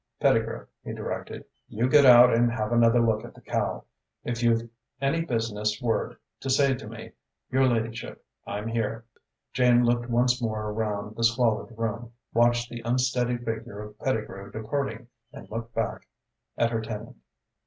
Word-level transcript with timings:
"Pettigrew," 0.19 0.65
he 0.83 0.93
directed, 0.93 1.45
"you 1.67 1.87
get 1.87 2.07
out 2.07 2.33
and 2.33 2.51
have 2.51 2.71
another 2.71 2.99
look 2.99 3.23
at 3.23 3.35
the 3.35 3.41
cow. 3.41 3.83
If 4.23 4.41
you've 4.41 4.67
any 4.99 5.23
business 5.23 5.79
word 5.79 6.17
to 6.39 6.49
say 6.49 6.73
to 6.73 6.87
me, 6.87 7.11
your 7.51 7.67
ladyship, 7.67 8.25
I'm 8.47 8.67
here." 8.67 9.05
Jane 9.53 9.85
looked 9.85 10.09
once 10.09 10.41
more 10.41 10.71
around 10.71 11.17
the 11.17 11.23
squalid 11.23 11.77
room, 11.77 12.13
watched 12.33 12.71
the 12.71 12.81
unsteady 12.83 13.37
figure 13.37 13.79
of 13.79 13.99
Pettigrew 13.99 14.49
departing 14.51 15.07
and 15.31 15.47
looked 15.51 15.75
back 15.75 16.07
at 16.57 16.71
her 16.71 16.81
tenant. 16.81 17.17